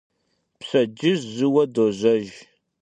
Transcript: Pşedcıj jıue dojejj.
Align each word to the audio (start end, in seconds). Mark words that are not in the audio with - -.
Pşedcıj 0.59 1.19
jıue 1.35 1.63
dojejj. 1.73 2.25